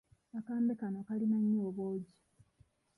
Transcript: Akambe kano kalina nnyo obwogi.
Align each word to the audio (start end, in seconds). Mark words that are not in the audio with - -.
Akambe 0.37 0.73
kano 0.79 0.99
kalina 1.07 1.37
nnyo 1.41 1.59
obwogi. 1.67 2.11